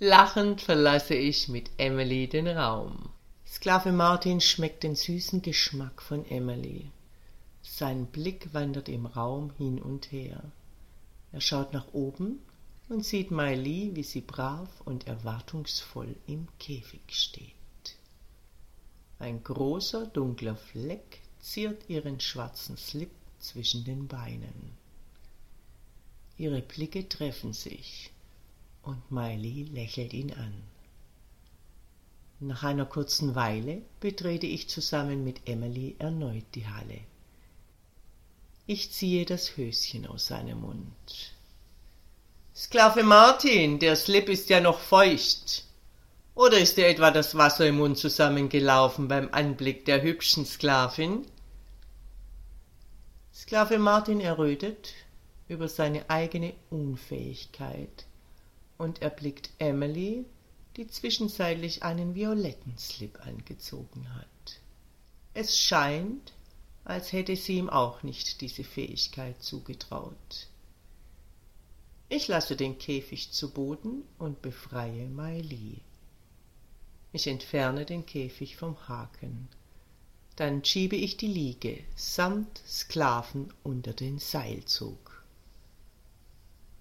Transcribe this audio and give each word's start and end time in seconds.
Lachend 0.00 0.60
verlasse 0.60 1.14
ich 1.14 1.48
mit 1.48 1.70
Emily 1.78 2.26
den 2.26 2.48
Raum. 2.48 3.10
Sklave 3.46 3.92
Martin 3.92 4.40
schmeckt 4.40 4.82
den 4.82 4.96
süßen 4.96 5.40
Geschmack 5.40 6.02
von 6.02 6.28
Emily. 6.28 6.90
Sein 7.62 8.06
Blick 8.06 8.52
wandert 8.52 8.88
im 8.88 9.06
Raum 9.06 9.52
hin 9.56 9.80
und 9.80 10.10
her. 10.10 10.50
Er 11.30 11.40
schaut 11.40 11.72
nach 11.72 11.86
oben 11.92 12.40
und 12.88 13.06
sieht 13.06 13.30
Miley, 13.30 13.92
wie 13.94 14.02
sie 14.02 14.20
brav 14.20 14.68
und 14.84 15.06
erwartungsvoll 15.06 16.16
im 16.26 16.48
Käfig 16.58 17.02
steht. 17.10 17.54
Ein 19.20 19.44
großer 19.44 20.06
dunkler 20.06 20.56
Fleck 20.56 21.20
ziert 21.38 21.88
ihren 21.88 22.18
schwarzen 22.18 22.76
Slip 22.76 23.12
zwischen 23.38 23.84
den 23.84 24.08
Beinen. 24.08 24.76
Ihre 26.36 26.62
Blicke 26.62 27.08
treffen 27.08 27.52
sich 27.52 28.10
und 28.84 29.10
Miley 29.10 29.64
lächelt 29.72 30.12
ihn 30.12 30.32
an. 30.32 30.54
Nach 32.40 32.62
einer 32.62 32.84
kurzen 32.84 33.34
Weile 33.34 33.82
betrete 34.00 34.46
ich 34.46 34.68
zusammen 34.68 35.24
mit 35.24 35.48
Emily 35.48 35.96
erneut 35.98 36.44
die 36.54 36.66
Halle. 36.66 37.00
Ich 38.66 38.92
ziehe 38.92 39.24
das 39.24 39.56
Höschen 39.56 40.06
aus 40.06 40.26
seinem 40.26 40.60
Mund. 40.60 41.32
Sklave 42.54 43.02
Martin, 43.02 43.78
der 43.78 43.96
Slip 43.96 44.28
ist 44.28 44.48
ja 44.48 44.60
noch 44.60 44.78
feucht. 44.78 45.64
Oder 46.34 46.58
ist 46.58 46.76
dir 46.76 46.88
etwa 46.88 47.10
das 47.10 47.36
Wasser 47.36 47.66
im 47.66 47.76
Mund 47.76 47.98
zusammengelaufen 47.98 49.06
beim 49.08 49.28
Anblick 49.32 49.84
der 49.84 50.02
hübschen 50.02 50.46
Sklavin? 50.46 51.26
Sklave 53.34 53.78
Martin 53.78 54.20
errötet 54.20 54.94
über 55.48 55.68
seine 55.68 56.08
eigene 56.08 56.54
Unfähigkeit, 56.70 58.06
und 58.84 59.02
erblickt 59.02 59.50
Emily, 59.58 60.24
die 60.76 60.86
zwischenzeitlich 60.86 61.82
einen 61.82 62.14
violetten 62.14 62.76
Slip 62.78 63.18
angezogen 63.26 64.14
hat. 64.14 64.60
Es 65.32 65.58
scheint, 65.58 66.32
als 66.84 67.12
hätte 67.12 67.34
sie 67.34 67.56
ihm 67.58 67.70
auch 67.70 68.02
nicht 68.02 68.40
diese 68.40 68.62
Fähigkeit 68.62 69.42
zugetraut. 69.42 70.48
Ich 72.08 72.28
lasse 72.28 72.54
den 72.54 72.78
Käfig 72.78 73.32
zu 73.32 73.50
Boden 73.50 74.04
und 74.18 74.42
befreie 74.42 75.06
Miley. 75.06 75.80
Ich 77.12 77.26
entferne 77.26 77.86
den 77.86 78.04
Käfig 78.04 78.56
vom 78.56 78.76
Haken. 78.86 79.48
Dann 80.36 80.64
schiebe 80.64 80.96
ich 80.96 81.16
die 81.16 81.28
Liege 81.28 81.82
samt 81.96 82.60
Sklaven 82.66 83.52
unter 83.62 83.92
den 83.92 84.18
Seilzug. 84.18 85.03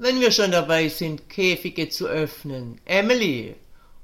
Wenn 0.00 0.20
wir 0.20 0.30
schon 0.30 0.52
dabei 0.52 0.88
sind, 0.88 1.28
Käfige 1.28 1.88
zu 1.88 2.06
öffnen. 2.06 2.80
Emily, 2.84 3.56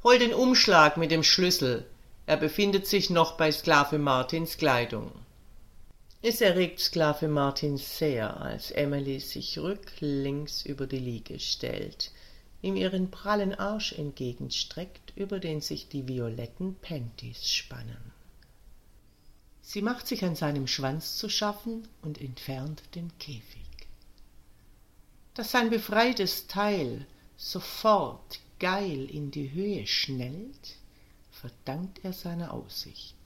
hol 0.02 0.18
den 0.18 0.34
Umschlag 0.34 0.96
mit 0.96 1.12
dem 1.12 1.22
Schlüssel. 1.22 1.86
Er 2.26 2.36
befindet 2.36 2.88
sich 2.88 3.10
noch 3.10 3.36
bei 3.36 3.52
Sklave 3.52 3.98
Martins 3.98 4.58
Kleidung. 4.58 5.12
Es 6.20 6.40
erregt 6.40 6.80
Sklave 6.80 7.28
Martin 7.28 7.76
sehr, 7.76 8.40
als 8.40 8.72
Emily 8.72 9.20
sich 9.20 9.56
rücklings 9.56 10.66
über 10.66 10.88
die 10.88 10.98
Liege 10.98 11.38
stellt, 11.38 12.10
ihm 12.60 12.74
ihren 12.74 13.12
prallen 13.12 13.54
Arsch 13.54 13.92
entgegenstreckt, 13.92 15.12
über 15.14 15.38
den 15.38 15.60
sich 15.60 15.88
die 15.88 16.08
violetten 16.08 16.74
Panties 16.74 17.52
spannen. 17.52 18.10
Sie 19.62 19.80
macht 19.80 20.08
sich 20.08 20.24
an 20.24 20.34
seinem 20.34 20.66
Schwanz 20.66 21.18
zu 21.18 21.28
schaffen 21.28 21.86
und 22.02 22.20
entfernt 22.20 22.82
den 22.96 23.16
Käfig 23.18 23.63
dass 25.34 25.50
sein 25.50 25.70
befreites 25.70 26.46
Teil 26.46 27.06
sofort 27.36 28.40
geil 28.58 29.10
in 29.10 29.30
die 29.30 29.52
Höhe 29.52 29.86
schnellt, 29.86 30.76
verdankt 31.30 32.00
er 32.04 32.12
seiner 32.12 32.52
Aussicht. 32.52 33.16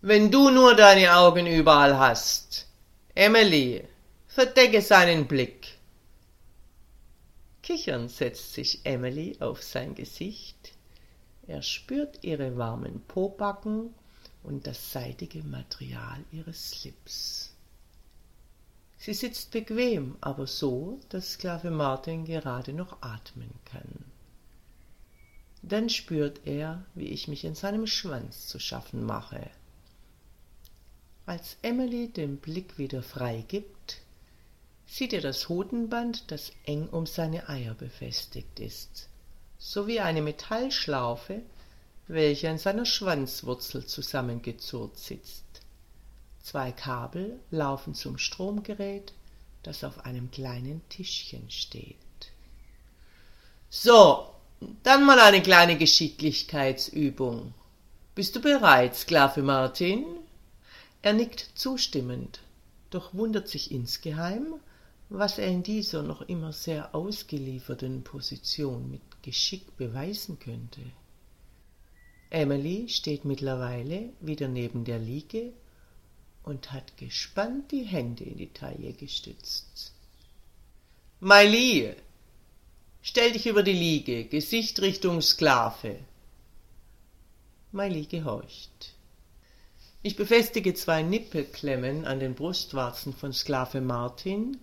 Wenn 0.00 0.30
du 0.30 0.50
nur 0.50 0.74
deine 0.74 1.16
Augen 1.16 1.46
überall 1.46 1.98
hast, 1.98 2.66
Emily, 3.14 3.82
verdecke 4.28 4.82
seinen 4.82 5.26
Blick. 5.26 5.78
Kichernd 7.62 8.10
setzt 8.10 8.52
sich 8.52 8.84
Emily 8.84 9.36
auf 9.40 9.62
sein 9.62 9.94
Gesicht. 9.94 10.74
Er 11.46 11.62
spürt 11.62 12.22
ihre 12.22 12.56
warmen 12.56 13.02
Pobacken 13.08 13.94
und 14.42 14.66
das 14.66 14.92
seidige 14.92 15.42
Material 15.42 16.22
ihres 16.30 16.70
Slips. 16.70 17.55
Sie 18.98 19.14
sitzt 19.14 19.50
bequem, 19.50 20.16
aber 20.20 20.46
so, 20.46 21.00
dass 21.10 21.32
Sklave 21.32 21.70
Martin 21.70 22.24
gerade 22.24 22.72
noch 22.72 23.02
atmen 23.02 23.50
kann. 23.64 24.04
Dann 25.62 25.88
spürt 25.88 26.46
er, 26.46 26.84
wie 26.94 27.08
ich 27.08 27.28
mich 27.28 27.44
in 27.44 27.54
seinem 27.54 27.86
Schwanz 27.86 28.46
zu 28.46 28.58
schaffen 28.58 29.04
mache. 29.04 29.50
Als 31.26 31.56
Emily 31.62 32.08
den 32.08 32.36
Blick 32.36 32.78
wieder 32.78 33.02
freigibt, 33.02 33.98
sieht 34.86 35.12
er 35.12 35.20
das 35.20 35.48
Hodenband, 35.48 36.30
das 36.30 36.52
eng 36.64 36.88
um 36.88 37.06
seine 37.06 37.48
Eier 37.48 37.74
befestigt 37.74 38.60
ist, 38.60 39.08
sowie 39.58 40.00
eine 40.00 40.22
Metallschlaufe, 40.22 41.42
welche 42.06 42.48
an 42.48 42.58
seiner 42.58 42.86
Schwanzwurzel 42.86 43.84
zusammengezurrt 43.84 44.96
sitzt. 44.98 45.44
Zwei 46.46 46.70
Kabel 46.70 47.40
laufen 47.50 47.92
zum 47.96 48.18
Stromgerät, 48.18 49.12
das 49.64 49.82
auf 49.82 50.04
einem 50.04 50.30
kleinen 50.30 50.80
Tischchen 50.88 51.50
steht. 51.50 51.96
So, 53.68 54.28
dann 54.84 55.04
mal 55.04 55.18
eine 55.18 55.42
kleine 55.42 55.76
Geschicklichkeitsübung. 55.76 57.52
Bist 58.14 58.36
du 58.36 58.40
bereit, 58.40 58.94
Sklave 58.94 59.42
Martin? 59.42 60.04
Er 61.02 61.14
nickt 61.14 61.50
zustimmend, 61.56 62.42
doch 62.90 63.12
wundert 63.12 63.48
sich 63.48 63.72
insgeheim, 63.72 64.54
was 65.08 65.38
er 65.38 65.48
in 65.48 65.64
dieser 65.64 66.04
noch 66.04 66.22
immer 66.22 66.52
sehr 66.52 66.94
ausgelieferten 66.94 68.04
Position 68.04 68.88
mit 68.88 69.02
Geschick 69.24 69.76
beweisen 69.76 70.38
könnte. 70.38 70.82
Emily 72.30 72.88
steht 72.88 73.24
mittlerweile 73.24 74.10
wieder 74.20 74.46
neben 74.46 74.84
der 74.84 75.00
Liege 75.00 75.52
und 76.46 76.72
hat 76.72 76.96
gespannt 76.96 77.72
die 77.72 77.82
Hände 77.82 78.24
in 78.24 78.38
die 78.38 78.52
Taille 78.52 78.92
gestützt. 78.92 79.92
Miley, 81.20 81.94
stell 83.02 83.32
dich 83.32 83.46
über 83.46 83.64
die 83.64 83.72
Liege, 83.72 84.24
Gesicht 84.24 84.80
Richtung 84.80 85.20
Sklave. 85.20 85.98
Miley 87.72 88.06
gehorcht. 88.06 88.94
Ich 90.02 90.14
befestige 90.14 90.72
zwei 90.74 91.02
Nippelklemmen 91.02 92.04
an 92.04 92.20
den 92.20 92.36
Brustwarzen 92.36 93.12
von 93.12 93.32
Sklave 93.32 93.80
Martin, 93.80 94.58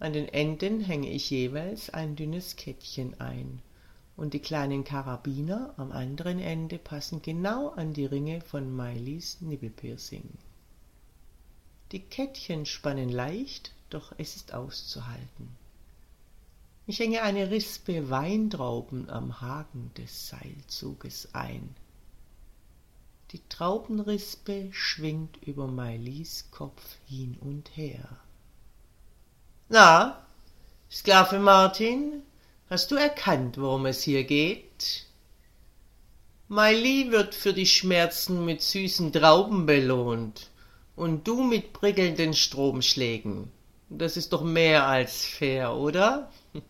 an 0.00 0.14
den 0.14 0.28
Enden 0.28 0.80
hänge 0.80 1.10
ich 1.10 1.28
jeweils 1.28 1.90
ein 1.90 2.16
dünnes 2.16 2.56
Kettchen 2.56 3.20
ein, 3.20 3.60
und 4.16 4.32
die 4.32 4.40
kleinen 4.40 4.82
Karabiner 4.82 5.74
am 5.76 5.92
anderen 5.92 6.38
Ende 6.38 6.78
passen 6.78 7.20
genau 7.20 7.68
an 7.68 7.92
die 7.92 8.06
Ringe 8.06 8.40
von 8.40 8.74
Mileys 8.74 9.42
Nippelpiercing. 9.42 10.30
Die 11.92 12.00
Kettchen 12.00 12.66
spannen 12.66 13.08
leicht, 13.08 13.72
doch 13.88 14.12
es 14.18 14.36
ist 14.36 14.52
auszuhalten. 14.52 15.56
Ich 16.86 16.98
hänge 16.98 17.22
eine 17.22 17.50
Rispe 17.50 18.10
Weintrauben 18.10 19.08
am 19.08 19.40
Haken 19.40 19.90
des 19.96 20.28
Seilzuges 20.28 21.34
ein. 21.34 21.74
Die 23.32 23.40
Traubenrispe 23.48 24.68
schwingt 24.72 25.38
über 25.42 25.66
Mailis 25.66 26.50
Kopf 26.50 26.96
hin 27.06 27.38
und 27.40 27.74
her. 27.76 28.06
Na, 29.70 30.26
Sklave 30.90 31.38
Martin, 31.38 32.22
hast 32.68 32.90
du 32.90 32.96
erkannt, 32.96 33.58
worum 33.58 33.86
es 33.86 34.02
hier 34.02 34.24
geht? 34.24 35.06
Maili 36.48 37.10
wird 37.10 37.34
für 37.34 37.52
die 37.52 37.66
Schmerzen 37.66 38.44
mit 38.44 38.62
süßen 38.62 39.12
Trauben 39.12 39.66
belohnt 39.66 40.50
und 40.98 41.28
du 41.28 41.44
mit 41.44 41.72
prickelnden 41.72 42.34
Stromschlägen. 42.34 43.52
Das 43.88 44.16
ist 44.16 44.32
doch 44.32 44.42
mehr 44.42 44.86
als 44.86 45.24
fair, 45.24 45.74
oder? 45.74 46.30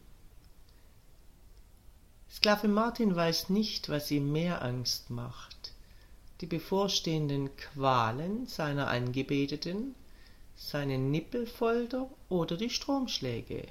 Sklave 2.30 2.69
Martin 2.69 3.16
weiß 3.16 3.48
nicht, 3.48 3.88
was 3.88 4.10
ihm 4.10 4.30
mehr 4.30 4.60
Angst 4.62 5.08
macht. 5.08 5.72
Die 6.42 6.46
bevorstehenden 6.46 7.56
Qualen 7.56 8.46
seiner 8.46 8.88
Angebeteten, 8.88 9.94
seine 10.56 10.98
Nippelfolter 10.98 12.08
oder 12.28 12.58
die 12.58 12.70
Stromschläge. 12.70 13.66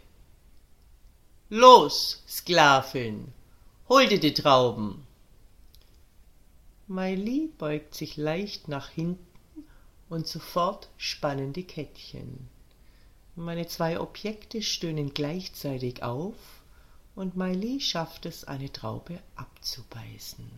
Los, 1.50 2.24
Sklavin, 2.28 3.32
hol 3.88 4.08
dir 4.08 4.20
die 4.20 4.34
Trauben! 4.34 5.06
Maili 6.88 7.50
beugt 7.58 7.94
sich 7.96 8.18
leicht 8.18 8.70
nach 8.70 8.90
hinten 8.90 9.27
und 10.10 10.28
sofort 10.28 10.90
spannen 10.98 11.54
die 11.54 11.64
Kettchen. 11.64 12.50
Meine 13.36 13.68
zwei 13.68 14.00
Objekte 14.00 14.62
stöhnen 14.62 15.14
gleichzeitig 15.14 16.04
auf 16.04 16.36
und 17.16 17.36
Maili 17.36 17.80
schafft 17.80 18.26
es, 18.26 18.44
eine 18.44 18.72
Traube 18.72 19.20
abzubeißen. 19.36 20.50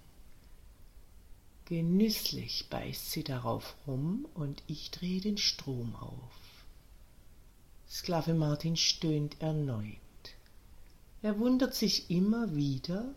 Genüsslich 1.66 2.68
beißt 2.70 3.12
sie 3.12 3.24
darauf 3.24 3.76
rum 3.86 4.28
und 4.34 4.64
ich 4.68 4.92
drehe 4.92 5.22
den 5.22 5.38
Strom 5.38 5.96
auf. 5.96 6.66
Sklave 7.90 8.34
Martin 8.34 8.76
stöhnt 8.76 9.42
erneut. 9.42 9.96
Er 11.22 11.38
wundert 11.38 11.76
sich 11.76 12.10
immer 12.10 12.56
wieder, 12.56 13.14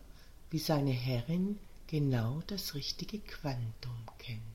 wie 0.49 0.59
seine 0.59 0.91
Herrin 0.91 1.57
genau 1.87 2.41
das 2.47 2.75
richtige 2.75 3.19
Quantum 3.19 3.97
kennt. 4.19 4.52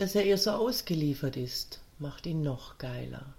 Dass 0.00 0.14
er 0.14 0.24
ihr 0.24 0.38
so 0.38 0.52
ausgeliefert 0.52 1.36
ist, 1.36 1.78
macht 1.98 2.24
ihn 2.24 2.40
noch 2.40 2.78
geiler. 2.78 3.34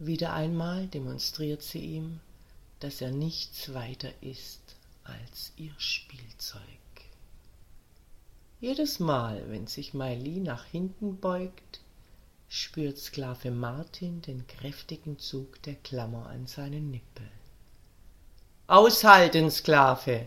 Wieder 0.00 0.32
einmal 0.32 0.88
demonstriert 0.88 1.62
sie 1.62 1.78
ihm, 1.78 2.18
dass 2.80 3.00
er 3.00 3.12
nichts 3.12 3.72
weiter 3.72 4.08
ist 4.20 4.74
als 5.04 5.52
ihr 5.56 5.70
Spielzeug. 5.78 6.60
Jedes 8.60 8.98
Mal, 8.98 9.44
wenn 9.48 9.68
sich 9.68 9.94
Maili 9.94 10.40
nach 10.40 10.64
hinten 10.64 11.20
beugt, 11.20 11.78
spürt 12.48 12.98
Sklave 12.98 13.52
Martin 13.52 14.22
den 14.22 14.44
kräftigen 14.48 15.20
Zug 15.20 15.62
der 15.62 15.76
Klammer 15.76 16.26
an 16.26 16.48
seinen 16.48 16.90
Nippel. 16.90 17.30
Aushalten, 18.66 19.52
Sklave! 19.52 20.26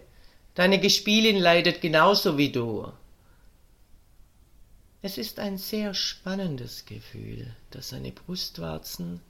Deine 0.55 0.79
Gespielin 0.79 1.35
leidet 1.35 1.81
genauso 1.81 2.37
wie 2.37 2.49
du. 2.49 2.93
Es 5.01 5.17
ist 5.17 5.39
ein 5.39 5.57
sehr 5.57 5.93
spannendes 5.93 6.85
Gefühl, 6.85 7.55
dass 7.71 7.89
seine 7.89 8.11
Brustwarzen 8.11 9.21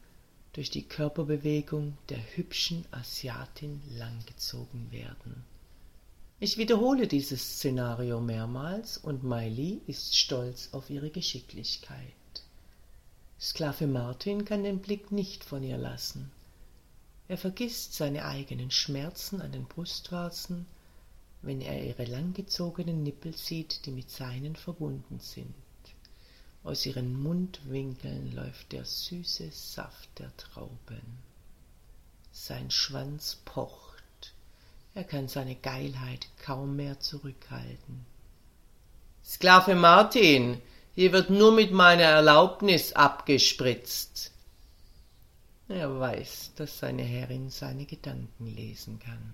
durch 0.54 0.72
die 0.72 0.82
Körperbewegung 0.82 1.96
der 2.10 2.18
hübschen 2.36 2.86
Asiatin 2.90 3.80
langgezogen 3.96 4.92
werden. 4.92 5.44
Ich 6.40 6.58
wiederhole 6.58 7.08
dieses 7.08 7.58
Szenario 7.58 8.20
mehrmals 8.20 8.98
und 8.98 9.24
Miley 9.24 9.82
ist 9.86 10.18
stolz 10.18 10.70
auf 10.72 10.90
ihre 10.90 11.12
Geschicklichkeit. 11.12 12.14
Sklave 13.40 13.86
Martin 13.86 14.46
kann 14.46 14.64
den 14.64 14.80
Blick 14.80 15.12
nicht 15.12 15.44
von 15.44 15.62
ihr 15.62 15.78
lassen. 15.78 16.32
Er 17.28 17.38
vergisst 17.38 17.94
seine 17.94 18.26
eigenen 18.26 18.72
Schmerzen 18.72 19.40
an 19.40 19.52
den 19.52 19.66
Brustwarzen, 19.66 20.66
wenn 21.42 21.62
er 21.62 21.84
ihre 21.84 22.06
langgezogenen 22.06 23.04
Nippel 23.04 23.36
sieht, 23.36 23.86
die 23.86 23.92
mit 23.92 24.10
seinen 24.10 24.56
verbunden 24.56 25.20
sind. 25.20 25.54
Aus 26.64 26.86
ihren 26.86 27.22
Mundwinkeln 27.22 28.34
läuft 28.36 28.72
der 28.74 28.86
süße 28.86 29.50
Saft 29.52 30.10
der 30.20 30.36
Trauben. 30.36 31.20
Sein 32.32 32.70
Schwanz 32.70 33.38
pocht, 33.46 34.34
er 34.94 35.04
kann 35.04 35.28
seine 35.28 35.56
Geilheit 35.56 36.28
kaum 36.44 36.76
mehr 36.76 37.00
zurückhalten. 37.00 38.06
Sklave 39.24 39.76
Martin, 39.76 40.62
hier 40.96 41.14
wird 41.14 41.30
nur 41.30 41.54
mit 41.54 41.72
meiner 41.72 42.04
Erlaubnis 42.04 42.94
abgespritzt. 42.94 44.32
Er 45.70 46.00
weiß, 46.00 46.54
dass 46.56 46.80
seine 46.80 47.04
Herrin 47.04 47.50
seine 47.50 47.86
Gedanken 47.86 48.48
lesen 48.48 49.00
kann. 49.00 49.34